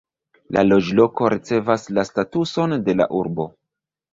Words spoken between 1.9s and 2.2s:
la